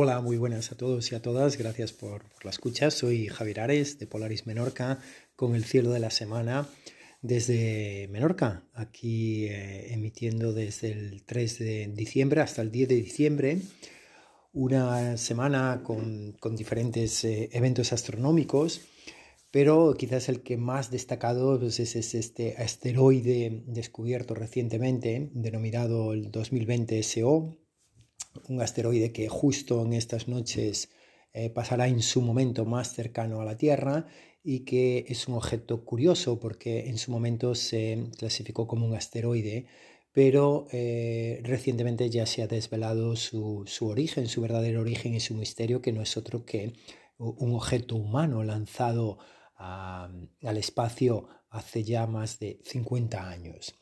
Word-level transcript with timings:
Hola, 0.00 0.20
muy 0.20 0.36
buenas 0.36 0.70
a 0.70 0.76
todos 0.76 1.10
y 1.10 1.16
a 1.16 1.22
todas. 1.22 1.58
Gracias 1.58 1.92
por, 1.92 2.22
la 2.44 2.50
escucha. 2.50 2.88
Soy 2.92 3.26
Javier 3.26 3.58
Ares 3.58 3.98
de 3.98 4.06
Polaris 4.06 4.46
Menorca 4.46 5.00
con 5.34 5.56
el 5.56 5.64
cielo 5.64 5.90
de 5.90 5.98
la 5.98 6.10
semana 6.10 6.68
desde 7.20 8.06
Menorca, 8.08 8.62
aquí 8.74 9.46
eh, 9.46 9.92
emitiendo 9.92 10.52
desde 10.52 10.92
el 10.92 11.24
3 11.24 11.58
de 11.58 11.88
diciembre 11.96 12.42
hasta 12.42 12.62
el 12.62 12.70
10 12.70 12.88
de 12.90 12.94
diciembre. 12.94 13.58
Una 14.52 15.16
semana 15.16 15.82
con, 15.82 16.36
diferentes 16.54 17.24
eh, 17.24 17.48
eventos 17.52 17.92
astronómicos, 17.92 18.82
pero 19.50 19.96
quizás 19.98 20.28
el 20.28 20.44
que 20.44 20.56
más 20.56 20.92
destacado 20.92 21.58
pues, 21.58 21.80
es, 21.80 21.96
es, 21.96 22.14
este 22.14 22.54
asteroide 22.56 23.64
descubierto 23.66 24.36
recientemente, 24.36 25.28
denominado 25.32 26.12
el 26.12 26.30
2020 26.30 27.02
SO, 27.02 27.58
un 28.48 28.60
asteroide 28.62 29.12
que 29.12 29.28
justo 29.28 29.84
en 29.84 29.92
estas 29.92 30.28
noches 30.28 30.90
eh, 31.32 31.50
pasará 31.50 31.88
en 31.88 32.02
su 32.02 32.20
momento 32.20 32.64
más 32.64 32.94
cercano 32.94 33.40
a 33.40 33.44
la 33.44 33.56
Tierra 33.56 34.06
y 34.42 34.60
que 34.60 35.04
es 35.08 35.28
un 35.28 35.34
objeto 35.34 35.84
curioso 35.84 36.40
porque 36.40 36.88
en 36.88 36.98
su 36.98 37.10
momento 37.10 37.54
se 37.54 38.08
clasificó 38.16 38.66
como 38.66 38.86
un 38.86 38.94
asteroide, 38.94 39.66
pero 40.12 40.66
eh, 40.72 41.40
recientemente 41.44 42.08
ya 42.10 42.26
se 42.26 42.42
ha 42.42 42.46
desvelado 42.46 43.14
su, 43.16 43.66
origen, 43.82 44.26
su 44.28 44.40
verdadero 44.40 44.80
origen 44.80 45.14
y 45.14 45.20
su 45.20 45.34
misterio, 45.34 45.82
que 45.82 45.92
no 45.92 46.02
es 46.02 46.16
otro 46.16 46.44
que 46.44 46.72
un 47.18 47.54
objeto 47.54 47.96
humano 47.96 48.44
lanzado 48.44 49.18
al 49.56 50.56
espacio 50.56 51.28
hace 51.50 51.82
ya 51.82 52.06
más 52.06 52.38
de 52.38 52.60
50 52.64 53.28
años. 53.28 53.74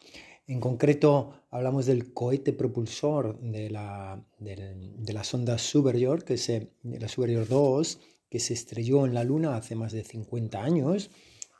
En 0.48 0.60
concreto, 0.60 1.42
hablamos 1.50 1.86
del 1.86 2.12
cohete 2.12 2.52
propulsor 2.52 3.40
de 3.40 3.68
la, 3.68 4.24
de, 4.38 5.12
la 5.12 5.24
sonda 5.24 5.58
Superior, 5.58 6.24
que 6.24 6.34
es 6.34 6.48
la 6.84 7.08
Superior 7.08 7.48
2, 7.48 7.98
que 8.30 8.38
se 8.38 8.54
estrelló 8.54 9.06
en 9.06 9.14
la 9.14 9.24
Luna 9.24 9.56
hace 9.56 9.74
más 9.74 9.92
de 9.92 10.04
50 10.04 10.62
años 10.62 11.10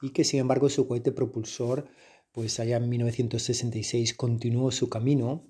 y 0.01 0.11
que, 0.11 0.23
sin 0.23 0.41
embargo, 0.41 0.69
su 0.69 0.87
cohete 0.87 1.11
propulsor, 1.11 1.89
pues 2.31 2.61
allá 2.61 2.77
en 2.77 2.89
1966 2.89 4.15
continuó 4.15 4.71
su 4.71 4.89
camino 4.89 5.43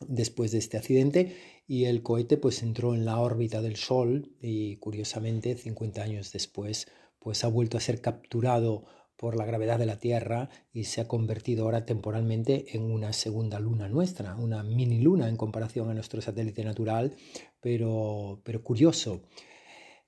después 0.00 0.50
de 0.50 0.58
este 0.58 0.76
accidente 0.76 1.36
y 1.68 1.84
el 1.84 2.02
cohete 2.02 2.36
pues 2.36 2.62
entró 2.62 2.94
en 2.94 3.04
la 3.04 3.18
órbita 3.20 3.62
del 3.62 3.76
Sol 3.76 4.34
y 4.40 4.76
curiosamente 4.76 5.56
50 5.56 6.02
años 6.02 6.32
después 6.32 6.88
pues 7.18 7.44
ha 7.44 7.48
vuelto 7.48 7.76
a 7.76 7.80
ser 7.80 8.00
capturado 8.00 8.84
por 9.16 9.36
la 9.36 9.44
gravedad 9.44 9.78
de 9.78 9.86
la 9.86 9.98
Tierra 9.98 10.50
y 10.72 10.84
se 10.84 11.00
ha 11.00 11.08
convertido 11.08 11.64
ahora 11.64 11.86
temporalmente 11.86 12.76
en 12.76 12.82
una 12.90 13.12
segunda 13.12 13.58
luna 13.58 13.88
nuestra, 13.88 14.36
una 14.36 14.62
mini 14.62 15.00
luna 15.00 15.28
en 15.28 15.36
comparación 15.36 15.90
a 15.90 15.94
nuestro 15.94 16.20
satélite 16.20 16.64
natural, 16.64 17.14
pero, 17.60 18.40
pero 18.44 18.62
curioso. 18.62 19.22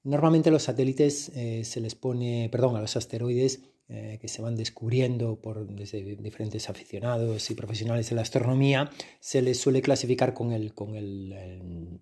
Normalmente 0.04 0.50
a 0.50 0.52
los 0.52 0.62
satélites 0.62 1.30
eh, 1.34 1.64
se 1.64 1.80
les 1.80 1.94
pone, 1.94 2.48
perdón, 2.50 2.76
a 2.76 2.80
los 2.80 2.96
asteroides 2.96 3.62
eh, 3.88 4.18
que 4.20 4.28
se 4.28 4.42
van 4.42 4.54
descubriendo 4.54 5.40
por 5.40 5.66
desde 5.66 6.02
diferentes 6.16 6.68
aficionados 6.68 7.50
y 7.50 7.54
profesionales 7.54 8.10
de 8.10 8.16
la 8.16 8.22
astronomía, 8.22 8.90
se 9.18 9.40
les 9.40 9.58
suele 9.58 9.80
clasificar 9.80 10.34
con 10.34 10.52
el, 10.52 10.74
con 10.74 10.94
el, 10.94 11.98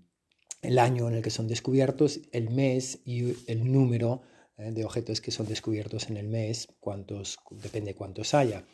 el 0.63 0.79
año 0.79 1.09
en 1.09 1.15
el 1.15 1.23
que 1.23 1.31
son 1.31 1.47
descubiertos, 1.47 2.21
el 2.33 2.51
mes 2.51 3.01
y 3.05 3.35
el 3.47 3.73
número. 3.73 4.23
De 4.57 4.85
objetos 4.85 5.21
que 5.21 5.31
son 5.31 5.47
descubiertos 5.47 6.09
en 6.09 6.17
el 6.17 6.29
mes, 6.29 6.69
cuántos, 6.81 7.39
depende 7.51 7.95
cuántos 7.95 8.35
haya. 8.35 8.65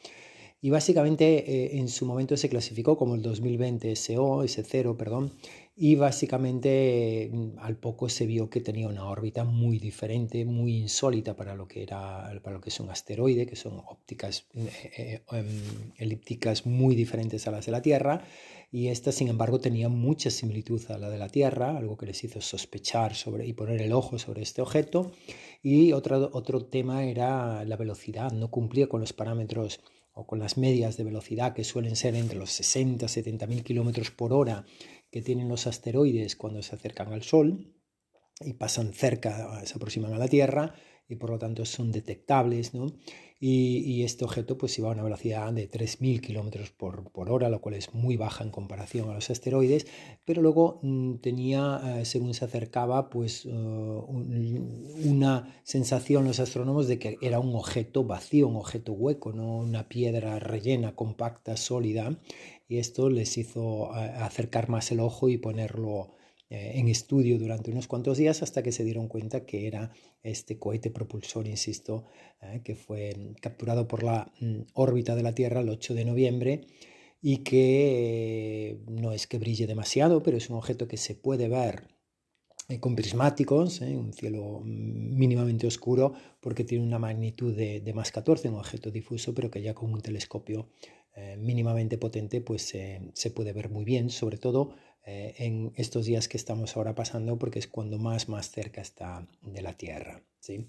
Y 0.65 0.71
básicamente 0.71 1.25
eh, 1.51 1.79
en 1.79 1.89
su 1.89 2.07
momento 2.07 2.37
se 2.37 2.49
clasificó 2.49 2.97
como 2.97 3.17
el 3.17 3.23
2020 3.23 3.97
SO, 3.97 4.45
S0, 4.45 4.97
perdón, 4.97 5.33
y 5.77 5.97
básicamente 5.97 7.29
mm, 7.33 7.59
al 7.59 7.77
poco 7.77 8.09
se 8.09 8.27
vio 8.27 8.49
que 8.49 8.61
tenía 8.61 8.87
una 8.87 9.09
órbita 9.09 9.43
muy 9.43 9.81
diferente, 9.81 10.45
muy 10.45 10.77
insólita 10.77 11.35
para 11.35 11.57
lo 11.57 11.67
que 11.67 11.83
era 11.83 12.31
para 12.45 12.57
lo 12.57 12.61
que 12.61 12.71
es 12.71 12.79
un 12.79 12.91
asteroide, 12.91 13.45
que 13.45 13.57
son 13.57 13.83
ópticas 13.89 14.47
eh, 14.55 15.23
em, 15.33 15.47
elípticas 15.99 16.65
muy 16.65 16.95
diferentes 16.95 17.49
a 17.49 17.51
las 17.51 17.67
de 17.67 17.73
la 17.73 17.83
Tierra 17.83 18.23
y 18.75 18.89
esta, 18.89 19.13
sin 19.13 19.29
embargo, 19.29 19.61
tenía 19.61 19.91
mucha 19.91 20.31
similitud 20.31 20.81
a 20.91 20.97
la 20.97 21.11
de 21.11 21.19
la 21.19 21.29
Tierra, 21.29 21.77
algo 21.77 21.99
que 21.99 22.07
les 22.07 22.25
hizo 22.25 22.41
sospechar 22.41 23.15
sobre, 23.15 23.47
y 23.47 23.53
poner 23.53 23.83
el 23.83 23.93
ojo 23.93 24.19
sobre 24.19 24.41
este 24.41 24.63
objeto. 24.63 25.13
Y 25.63 25.93
otro, 25.93 26.31
otro 26.33 26.65
tema 26.65 27.05
era 27.05 27.67
la 27.67 27.77
velocidad, 27.77 28.33
no 28.33 28.51
cumplía 28.51 28.89
con 28.89 29.01
los 29.01 29.13
parámetros 29.13 29.81
o 30.13 30.27
con 30.27 30.39
las 30.39 30.59
medias 30.59 30.97
de 30.97 31.05
velocidad 31.05 31.55
que 31.55 31.65
suelen 31.65 31.97
ser 31.97 32.15
entre 32.15 32.39
los 32.39 32.51
60 32.51 33.07
y 33.07 33.09
70 33.09 33.47
mil 33.47 33.65
kilómetros 33.65 34.11
por 34.11 34.33
hora 34.33 34.65
que 35.11 35.23
tienen 35.23 35.49
los 35.49 35.67
asteroides 35.67 36.37
cuando 36.37 36.63
se 36.63 36.75
acercan 36.75 37.13
al 37.13 37.23
Sol 37.23 37.75
y 38.41 38.55
pasan 38.55 38.93
cerca, 38.93 39.65
se 39.65 39.75
aproximan 39.75 40.13
a 40.13 40.19
la 40.19 40.29
Tierra 40.29 40.75
y 41.13 41.17
por 41.17 41.31
lo 41.31 41.39
tanto 41.39 41.65
son 41.65 41.93
detectables, 41.93 42.75
¿no? 42.75 42.93
Y, 43.45 44.05
este 44.05 44.25
objeto 44.25 44.57
pues 44.57 44.79
iba 44.79 44.89
a 44.89 44.93
una 44.93 45.03
velocidad 45.03 45.53
de 45.53 45.69
3.000 45.69 46.21
kilómetros 46.21 46.71
por, 46.71 47.11
hora, 47.29 47.49
lo 47.49 47.61
cual 47.61 47.75
es 47.75 47.93
muy 47.93 48.17
baja 48.17 48.45
en 48.45 48.51
comparación 48.51 49.11
a 49.11 49.15
los 49.15 49.31
asteroides, 49.31 49.89
pero 50.25 50.43
luego 50.43 50.79
mm, 50.83 51.17
tenía, 51.17 51.99
eh, 51.99 52.05
según 52.05 52.35
se 52.35 52.45
acercaba, 52.45 53.11
pues 53.11 53.45
eh, 53.45 53.51
una 53.51 55.61
sensación 55.65 56.25
los 56.25 56.39
astrónomos 56.39 56.87
de 56.87 57.01
que 57.01 57.19
era 57.21 57.41
un 57.41 57.57
objeto 57.57 58.05
vacío, 58.05 58.47
un 58.47 58.57
objeto 58.57 58.93
hueco, 58.93 59.33
no 59.33 59.59
una 59.59 59.89
piedra 59.89 60.39
rellena, 60.39 60.95
compacta, 60.95 61.57
sólida, 61.57 62.17
y 62.69 62.79
esto 62.79 63.11
les 63.11 63.37
hizo 63.39 63.91
eh, 63.97 64.05
acercar 64.21 64.69
más 64.69 64.93
el 64.93 65.01
ojo 65.01 65.29
y 65.29 65.37
ponerlo 65.37 66.13
en 66.55 66.89
estudio 66.89 67.39
durante 67.39 67.71
unos 67.71 67.89
cuantos 67.89 68.19
días 68.19 68.43
hasta 68.43 68.63
que 68.63 68.73
se 68.73 68.85
dieron 68.85 69.09
cuenta 69.09 69.47
que 69.47 69.67
era 69.67 69.91
este 70.23 70.59
cohete 70.59 70.91
propulsor, 70.91 71.49
insisto, 71.49 72.05
eh, 72.43 72.61
que 72.63 72.75
fue 72.75 73.35
capturado 73.41 73.89
por 73.89 74.03
la 74.03 74.31
mm, 74.41 74.61
órbita 74.75 75.17
de 75.17 75.23
la 75.23 75.35
Tierra 75.35 75.61
el 75.61 75.71
8 75.71 75.95
de 75.95 76.05
noviembre 76.05 76.67
y 77.23 77.39
que 77.39 78.71
eh, 78.71 78.79
no 78.87 79.13
es 79.13 79.27
que 79.27 79.39
brille 79.39 79.67
demasiado, 79.67 80.23
pero 80.23 80.37
es 80.37 80.51
un 80.51 80.57
objeto 80.57 80.87
que 80.89 80.99
se 80.99 81.15
puede 81.15 81.49
ver 81.49 81.89
con 82.81 82.97
prismáticos, 82.97 83.81
un 83.81 84.13
cielo 84.13 84.61
mínimamente 84.65 85.67
oscuro, 85.67 86.15
porque 86.41 86.65
tiene 86.65 86.85
una 86.85 86.99
magnitud 86.99 87.55
de, 87.55 87.81
de, 87.81 87.93
más 87.93 88.13
14, 88.13 88.49
un 88.49 88.55
objeto 88.55 88.91
difuso, 88.91 89.35
pero 89.35 89.51
que 89.51 89.61
ya 89.61 89.75
con 89.75 89.93
un 89.93 90.01
telescopio 90.01 90.71
mínimamente 91.37 91.99
potente 91.99 92.41
pues 92.41 92.63
se 92.63 93.31
puede 93.35 93.53
ver 93.53 93.69
muy 93.69 93.85
bien, 93.85 94.09
sobre 94.09 94.39
todo 94.39 94.75
eh, 95.05 95.35
en 95.39 95.73
estos 95.75 96.07
días 96.07 96.29
que 96.29 96.37
estamos 96.37 96.77
ahora 96.77 96.95
pasando 96.95 97.37
porque 97.37 97.59
es 97.59 97.67
cuando 97.67 97.99
más, 97.99 98.29
más 98.29 98.51
cerca 98.51 98.81
está 98.81 99.27
de 99.43 99.61
la 99.61 99.73
Tierra. 99.73 100.23
¿sí? 100.39 100.69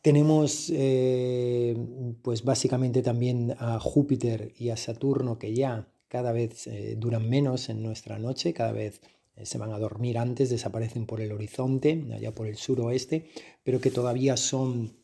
Tenemos 0.00 0.72
eh, 0.74 1.76
pues 2.22 2.42
básicamente 2.42 3.02
también 3.02 3.54
a 3.58 3.78
Júpiter 3.78 4.52
y 4.58 4.70
a 4.70 4.76
Saturno 4.76 5.38
que 5.38 5.54
ya 5.54 5.86
cada 6.08 6.32
vez 6.32 6.66
eh, 6.66 6.96
duran 6.98 7.28
menos 7.28 7.68
en 7.68 7.84
nuestra 7.84 8.18
noche, 8.18 8.52
cada 8.52 8.72
vez 8.72 9.00
se 9.40 9.58
van 9.58 9.72
a 9.72 9.78
dormir 9.78 10.18
antes, 10.18 10.50
desaparecen 10.50 11.06
por 11.06 11.20
el 11.20 11.32
horizonte, 11.32 12.04
allá 12.12 12.34
por 12.34 12.48
el 12.48 12.56
suroeste, 12.56 13.30
pero 13.62 13.80
que 13.80 13.90
todavía 13.90 14.36
son 14.36 14.96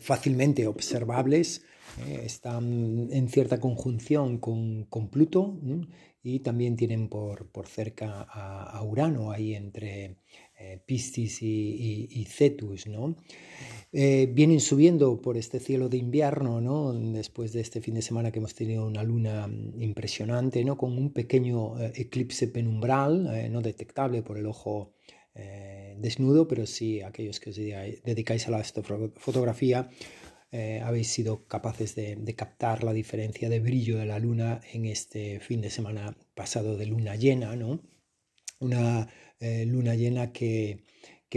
fácilmente 0.00 0.66
observables, 0.66 1.62
están 2.24 3.08
en 3.10 3.28
cierta 3.28 3.60
conjunción 3.60 4.38
con, 4.38 4.84
con 4.84 5.08
Pluto 5.08 5.58
y 6.22 6.40
también 6.40 6.76
tienen 6.76 7.08
por, 7.08 7.50
por 7.50 7.66
cerca 7.66 8.22
a, 8.22 8.82
Urano, 8.82 9.32
ahí 9.32 9.54
entre 9.54 10.18
eh, 10.58 10.80
Piscis 10.86 11.42
y, 11.42 12.08
y, 12.10 12.24
Cetus, 12.26 12.86
¿no? 12.86 13.16
Eh, 13.92 14.30
vienen 14.32 14.60
subiendo 14.60 15.20
por 15.20 15.36
este 15.36 15.58
cielo 15.58 15.88
de 15.88 15.96
invierno, 15.96 16.60
¿no? 16.60 16.92
Después 16.92 17.52
de 17.52 17.60
este 17.60 17.80
fin 17.80 17.94
de 17.94 18.02
semana 18.02 18.30
que 18.30 18.38
hemos 18.38 18.54
tenido 18.54 18.86
una 18.86 19.02
luna 19.02 19.50
impresionante, 19.78 20.64
¿no? 20.64 20.76
Con 20.76 20.96
un 20.96 21.12
pequeño 21.12 21.78
eh, 21.80 21.92
eclipse 21.96 22.46
penumbral, 22.48 23.50
no 23.52 23.60
detectable 23.60 24.22
por 24.22 24.38
el 24.38 24.46
ojo 24.46 24.94
desnudo, 25.96 26.46
pero 26.46 26.66
sí 26.66 27.00
aquellos 27.00 27.40
que 27.40 27.50
os 27.50 27.56
dedicáis 27.56 28.46
a 28.48 28.50
la 28.50 28.62
fotografía 29.16 29.88
eh, 30.54 30.82
habéis 30.84 31.08
sido 31.08 31.46
capaces 31.46 31.94
de, 31.94 32.34
captar 32.36 32.84
la 32.84 32.92
diferencia 32.92 33.48
de 33.48 33.58
brillo 33.58 33.96
de 33.96 34.04
la 34.04 34.18
luna 34.18 34.60
en 34.74 34.84
este 34.84 35.40
fin 35.40 35.62
de 35.62 35.70
semana 35.70 36.14
pasado 36.34 36.76
de 36.76 36.84
luna 36.84 37.16
llena, 37.16 37.56
¿no? 37.56 37.80
Una 38.60 39.08
eh, 39.40 39.64
luna 39.64 39.94
llena 39.94 40.30
que, 40.30 40.84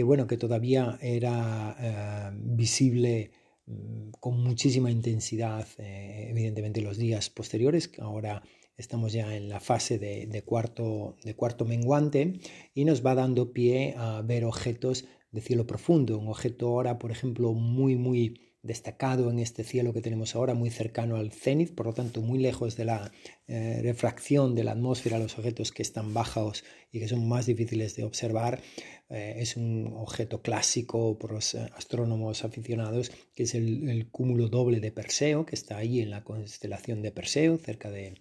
bueno, 0.04 0.26
que 0.26 0.36
todavía 0.36 0.98
era 1.00 1.76
eh, 1.80 2.38
visible 2.42 3.30
mm, 3.64 4.10
con 4.20 4.42
muchísima 4.42 4.90
intensidad, 4.90 5.66
evidentemente, 5.78 6.82
los 6.82 6.98
días 6.98 7.30
posteriores. 7.30 7.90
Ahora 7.98 8.42
estamos 8.76 9.14
ya 9.14 9.34
en 9.34 9.48
la 9.48 9.60
fase 9.60 9.98
de, 9.98 10.42
cuarto, 10.44 11.16
de 11.24 11.34
cuarto 11.34 11.64
menguante 11.64 12.38
y 12.74 12.84
nos 12.84 13.04
va 13.04 13.14
dando 13.14 13.54
pie 13.54 13.94
a 13.96 14.20
ver 14.20 14.44
objetos 14.44 15.06
de 15.30 15.40
cielo 15.40 15.66
profundo. 15.66 16.18
Un 16.18 16.28
objeto 16.28 16.68
ahora, 16.68 16.98
por 16.98 17.10
ejemplo, 17.10 17.54
muy, 17.54 17.96
muy 17.96 18.45
destacado 18.66 19.30
en 19.30 19.38
este 19.38 19.64
cielo 19.64 19.92
que 19.92 20.02
tenemos 20.02 20.34
ahora, 20.34 20.54
muy 20.54 20.70
cercano 20.70 21.16
al 21.16 21.32
cenit, 21.32 21.74
por 21.74 21.86
lo 21.86 21.92
tanto 21.92 22.20
muy 22.20 22.38
lejos 22.38 22.76
de 22.76 22.84
la 22.84 23.12
eh, 23.48 23.80
refracción 23.82 24.54
de 24.54 24.64
la 24.64 24.72
atmósfera, 24.72 25.18
los 25.18 25.38
objetos 25.38 25.72
que 25.72 25.82
están 25.82 26.12
bajos 26.12 26.64
y 26.92 27.00
que 27.00 27.08
son 27.08 27.28
más 27.28 27.46
difíciles 27.46 27.96
de 27.96 28.04
observar. 28.04 28.60
Eh, 29.08 29.36
es 29.38 29.56
un 29.56 29.94
objeto 29.96 30.42
clásico 30.42 31.18
por 31.18 31.32
los 31.32 31.54
eh, 31.54 31.68
astrónomos 31.76 32.44
aficionados, 32.44 33.12
que 33.34 33.44
es 33.44 33.54
el, 33.54 34.08
cúmulo 34.10 34.48
doble 34.48 34.80
de 34.80 34.92
Perseo, 34.92 35.46
que 35.46 35.54
está 35.54 35.78
ahí 35.78 36.00
en 36.00 36.10
la 36.10 36.24
constelación 36.24 37.02
de 37.02 37.12
Perseo, 37.12 37.58
cerca 37.58 37.90
de, 37.90 38.14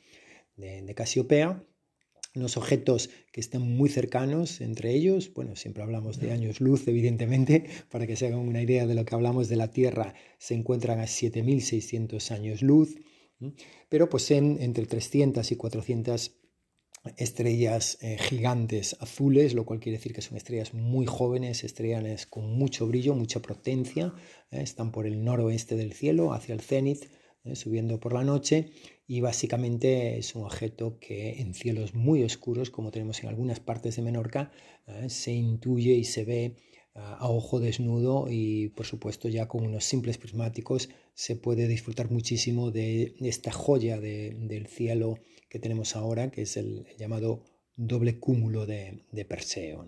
de 0.58 0.96
Casiopea 0.96 1.64
unos 2.36 2.58
objetos 2.58 3.10
que 3.32 3.40
están 3.40 3.62
muy 3.62 3.90
cercanos 3.90 4.62
entre 4.62 4.94
ellos. 4.94 5.34
Bueno, 5.34 5.56
siempre 5.56 5.84
hablamos 5.84 6.20
de 6.20 6.32
años 6.32 6.62
luz, 6.62 6.88
evidentemente, 6.88 7.66
para 7.92 8.08
que 8.08 8.16
se 8.16 8.28
hagan 8.28 8.40
una 8.40 8.62
idea 8.62 8.86
de 8.86 8.96
lo 8.96 9.06
que 9.06 9.16
hablamos 9.16 9.50
de 9.50 9.56
la 9.56 9.72
Tierra, 9.72 10.14
se 10.38 10.54
encuentran 10.54 11.00
a 11.00 11.08
7600 11.08 12.32
años 12.32 12.62
luz, 12.62 12.96
pero 13.90 14.10
poseen 14.10 14.58
entre 14.62 14.86
300 14.86 15.52
y 15.52 15.56
400 15.56 16.32
estrellas 17.18 17.98
eh, 18.02 18.18
gigantes 18.18 18.98
azules, 19.00 19.54
lo 19.54 19.66
cual 19.66 19.80
quiere 19.80 19.98
decir 19.98 20.14
que 20.14 20.22
son 20.22 20.38
estrellas 20.38 20.74
muy 20.74 21.06
jóvenes, 21.06 21.64
estrellas 21.64 22.26
con 22.26 22.52
mucho 22.54 22.88
brillo, 22.88 23.14
mucha 23.14 23.42
potencia, 23.42 24.14
eh, 24.52 24.62
están 24.62 24.92
por 24.92 25.06
el 25.06 25.24
noroeste 25.24 25.76
del 25.76 25.94
cielo, 25.94 26.34
hacia 26.34 26.56
el 26.56 26.62
cenit, 26.62 27.06
eh, 27.46 27.56
subiendo 27.56 28.00
por 28.00 28.14
la 28.14 28.24
noche 28.24 28.72
y 29.08 29.22
básicamente 29.22 30.18
es 30.18 30.34
un 30.34 30.46
objeto 30.46 30.98
que 31.00 31.40
en 31.42 31.54
cielos 31.54 31.94
muy 31.94 32.24
oscuros, 32.24 32.72
como 32.72 32.90
tenemos 32.90 33.22
en 33.22 33.30
algunas 33.30 33.60
partes 33.60 33.96
de 33.96 34.02
Menorca, 34.02 34.52
eh, 34.88 35.10
se 35.10 35.32
intuye 35.32 35.94
y 35.94 36.06
se 36.06 36.26
ve 36.26 36.56
ah, 36.96 37.18
a 37.20 37.30
ojo 37.30 37.60
desnudo 37.60 38.26
y 38.32 38.70
por 38.70 38.88
supuesto 38.88 39.30
ya 39.30 39.48
con 39.48 39.64
unos 39.64 39.86
simples 39.86 40.18
prismáticos 40.18 40.90
se 41.14 41.36
puede 41.36 41.68
disfrutar 41.68 42.10
muchísimo 42.10 42.72
de 42.72 43.16
esta 43.22 43.52
joya 43.52 44.00
del 44.00 44.66
cielo 44.68 45.20
que 45.48 45.60
tenemos 45.60 45.96
ahora, 45.96 46.32
que 46.32 46.42
es 46.42 46.58
el, 46.58 46.88
llamado 46.98 47.44
doble 47.76 48.20
cúmulo 48.20 48.66
de, 48.66 49.04
Perseo. 49.30 49.86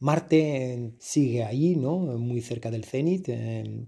Marte 0.00 0.94
sigue 0.98 1.44
ahí, 1.44 1.76
¿no? 1.76 1.98
muy 2.18 2.40
cerca 2.40 2.72
del 2.72 2.84
cenit. 2.84 3.28
Eh, 3.28 3.86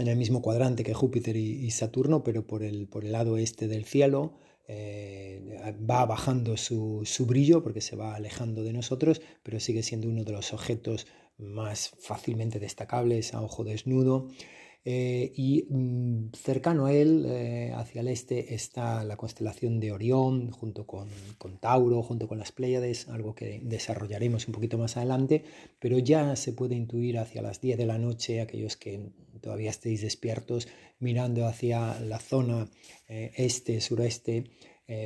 en 0.00 0.08
el 0.08 0.16
mismo 0.16 0.42
cuadrante 0.42 0.82
que 0.82 0.94
Júpiter 0.94 1.36
y, 1.36 1.70
Saturno, 1.70 2.24
pero 2.24 2.46
por 2.46 2.62
el, 2.62 2.88
por 2.88 3.04
el 3.04 3.12
lado 3.12 3.36
este 3.36 3.68
del 3.68 3.84
cielo. 3.84 4.34
Eh, 4.72 5.74
va 5.90 6.06
bajando 6.06 6.56
su, 6.56 7.02
su, 7.04 7.26
brillo 7.26 7.60
porque 7.64 7.80
se 7.80 7.96
va 7.96 8.14
alejando 8.14 8.62
de 8.62 8.72
nosotros, 8.72 9.20
pero 9.42 9.58
sigue 9.58 9.82
siendo 9.82 10.08
uno 10.08 10.22
de 10.22 10.30
los 10.30 10.52
objetos 10.52 11.08
más 11.38 11.92
fácilmente 11.98 12.60
destacables 12.60 13.34
a 13.34 13.42
ojo 13.42 13.64
desnudo. 13.64 14.28
Eh, 14.84 15.32
y 15.36 15.66
mm, 15.68 16.32
cercano 16.32 16.86
a 16.86 16.92
él, 16.94 17.26
eh, 17.28 17.72
hacia 17.74 18.00
el 18.00 18.08
este, 18.08 18.54
está 18.54 19.04
la 19.04 19.16
constelación 19.16 19.78
de 19.78 19.92
Orión, 19.92 20.50
junto 20.52 20.86
con, 20.86 21.08
con, 21.36 21.58
Tauro, 21.58 22.02
junto 22.02 22.28
con 22.28 22.38
las 22.38 22.52
Pléyades, 22.52 23.08
algo 23.08 23.34
que 23.34 23.60
desarrollaremos 23.62 24.48
un 24.48 24.54
poquito 24.54 24.78
más 24.78 24.96
adelante, 24.96 25.44
pero 25.78 25.98
ya 25.98 26.34
se 26.36 26.52
puede 26.54 26.76
intuir 26.76 27.18
hacia 27.18 27.42
las 27.42 27.60
10 27.60 27.76
de 27.76 27.86
la 27.86 27.98
noche, 27.98 28.40
aquellos 28.40 28.76
que 28.78 29.10
todavía 29.40 29.70
estéis 29.70 30.02
despiertos, 30.02 30.68
mirando 30.98 31.46
hacia 31.46 32.00
la 32.00 32.18
zona 32.18 32.68
eh, 33.08 33.32
este, 33.36 33.80
sureste, 33.80 34.44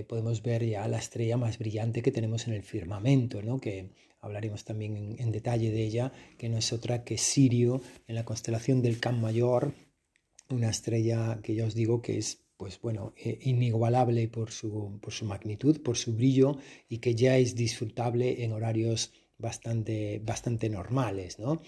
podemos 0.09 0.41
ver 0.41 0.65
ya 0.65 0.89
la 0.89 0.97
estrella 0.97 1.37
más 1.37 1.59
brillante 1.59 2.01
que 2.01 2.11
tenemos 2.11 2.47
en 2.49 2.55
el 2.55 2.63
firmamento, 2.63 3.43
¿no? 3.43 3.61
que 3.61 3.91
hablaremos 4.25 4.65
también 4.65 5.17
en, 5.19 5.31
detalle 5.31 5.71
de 5.71 5.85
ella, 5.85 6.13
que 6.39 6.49
no 6.49 6.57
es 6.57 6.73
otra 6.73 7.05
que 7.05 7.19
Sirio 7.19 7.83
en 8.07 8.15
la 8.15 8.25
constelación 8.25 8.81
del 8.81 8.99
Can 8.99 9.21
Mayor, 9.21 9.75
una 10.49 10.71
estrella 10.71 11.39
que 11.43 11.55
ya 11.55 11.67
os 11.67 11.75
digo 11.75 12.01
que 12.01 12.17
es 12.17 12.41
pues 12.57 12.81
bueno, 12.81 13.13
eh, 13.17 13.39
inigualable 13.43 14.29
por 14.29 14.51
su, 14.51 14.99
por 15.03 15.13
su 15.13 15.25
magnitud, 15.25 15.83
por 15.83 15.97
su 15.97 16.15
brillo 16.15 16.57
y 16.89 16.99
que 16.99 17.15
ya 17.15 17.37
es 17.37 17.55
disfrutable 17.55 18.45
en 18.45 18.53
horarios 18.53 19.13
bastante, 19.39 20.21
bastante 20.25 20.69
normales. 20.69 21.39
¿no? 21.39 21.61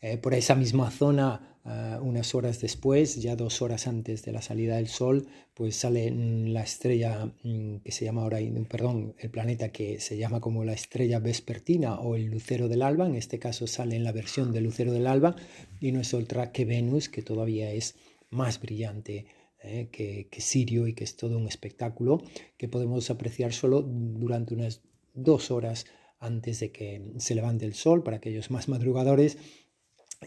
Eh, 0.00 0.18
por 0.18 0.34
esa 0.34 0.54
misma 0.54 0.90
zona, 0.90 1.51
eh, 1.64 1.98
unas 2.00 2.34
horas 2.34 2.60
después, 2.60 3.22
ya 3.22 3.36
dos 3.36 3.62
horas 3.62 3.86
antes 3.86 4.24
de 4.24 4.32
la 4.32 4.42
salida 4.42 4.76
del 4.76 4.88
Sol, 4.88 5.28
pues 5.54 5.76
sale 5.76 6.10
la 6.10 6.62
estrella 6.62 7.32
mm, 7.44 7.76
que 7.84 7.92
se 7.92 8.04
llama 8.04 8.22
ahora, 8.22 8.38
perdón, 8.68 9.14
el 9.18 9.30
planeta 9.30 9.70
que 9.70 10.00
se 10.00 10.16
llama 10.16 10.40
como 10.40 10.64
la 10.64 10.72
estrella 10.72 11.20
vespertina 11.20 12.00
o 12.00 12.16
el 12.16 12.26
lucero 12.26 12.68
del 12.68 12.82
alba, 12.82 13.06
en 13.06 13.14
este 13.14 13.38
caso 13.38 13.66
sale 13.66 13.96
en 13.96 14.04
la 14.04 14.12
versión 14.12 14.52
del 14.52 14.64
lucero 14.64 14.92
del 14.92 15.06
alba 15.06 15.36
y 15.80 15.92
no 15.92 16.00
es 16.00 16.14
otra 16.14 16.50
que 16.50 16.64
Venus, 16.64 17.08
que 17.08 17.22
todavía 17.22 17.70
es 17.72 17.94
más 18.30 18.60
brillante. 18.60 19.26
Eh, 19.64 19.90
que, 19.92 20.26
que 20.28 20.40
Sirio 20.40 20.88
y 20.88 20.92
que 20.92 21.04
es 21.04 21.14
todo 21.14 21.38
un 21.38 21.46
espectáculo 21.46 22.20
que 22.56 22.66
podemos 22.66 23.08
apreciar 23.10 23.52
solo 23.52 23.80
durante 23.80 24.54
unas 24.54 24.80
dos 25.14 25.52
horas 25.52 25.86
antes 26.18 26.58
de 26.58 26.72
que 26.72 27.12
se 27.18 27.36
levante 27.36 27.64
el 27.64 27.74
sol 27.74 28.02
para 28.02 28.16
aquellos 28.16 28.50
más 28.50 28.68
madrugadores 28.68 29.38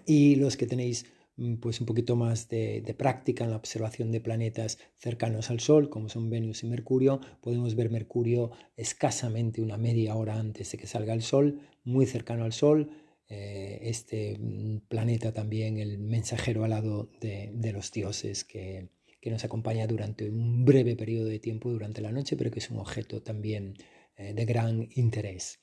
y 0.06 0.36
los 0.36 0.58
que 0.58 0.68
tenéis 0.68 1.06
mm, 1.06 1.15
pues 1.60 1.82
un 1.82 1.86
poquito 1.86 2.16
más 2.16 2.48
de, 2.48 2.96
práctica 2.98 3.44
en 3.44 3.50
la 3.50 3.58
observación 3.58 4.12
de 4.12 4.22
planetas 4.22 4.78
cercanos 4.98 5.50
al 5.50 5.60
Sol, 5.60 5.90
como 5.90 6.10
son 6.10 6.30
Venus 6.30 6.64
y 6.64 6.68
Mercurio, 6.68 7.20
podemos 7.42 7.76
ver 7.76 7.90
Mercurio 7.90 8.52
escasamente 8.78 9.62
una 9.62 9.78
media 9.78 10.16
hora 10.16 10.40
antes 10.40 10.72
de 10.72 10.78
que 10.78 10.88
salga 10.88 11.14
el 11.14 11.22
Sol, 11.22 11.62
muy 11.84 12.06
cercano 12.06 12.46
al 12.46 12.54
Sol. 12.54 12.90
Eh, 13.28 13.80
este 13.82 14.38
mm, 14.38 14.88
planeta 14.88 15.34
también, 15.34 15.78
el 15.78 15.98
mensajero 15.98 16.64
alado 16.64 17.10
de, 17.20 17.52
de 17.54 17.72
los 17.74 17.92
dioses 17.92 18.44
que, 18.44 18.90
que, 19.20 19.32
nos 19.32 19.44
acompaña 19.44 19.88
durante 19.88 20.30
un 20.30 20.64
breve 20.64 20.96
periodo 20.96 21.26
de 21.26 21.40
tiempo 21.40 21.72
durante 21.72 22.02
la 22.02 22.12
noche, 22.12 22.38
pero 22.38 22.52
que 22.52 22.60
es 22.60 22.70
un 22.70 22.78
objeto 22.78 23.24
también 23.24 23.74
eh, 24.18 24.34
de 24.34 24.46
gran 24.46 24.88
interés. 24.94 25.60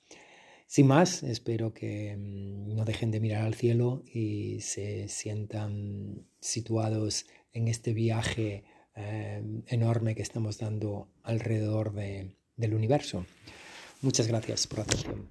Sin 0.73 0.87
más, 0.87 1.23
espero 1.23 1.75
que 1.75 2.17
mm, 2.17 2.75
no 2.75 2.87
dejen 2.87 3.11
de 3.11 3.21
mirar 3.21 3.45
al 3.45 3.53
cielo 3.53 4.03
y 4.11 4.63
se 4.63 5.07
sientan 5.09 6.25
situados 6.41 7.27
en 7.53 7.69
este 7.69 7.93
viaje 7.93 8.65
eh, 8.97 9.43
enorme 9.67 10.15
que 10.15 10.23
estamos 10.23 10.57
dando 10.57 11.09
alrededor 11.25 11.93
del 11.93 12.75
universo. 12.75 13.27
Muchas 14.01 14.29
gracias 14.29 14.67
por 14.67 14.79
la 14.79 14.85
atención. 14.85 15.29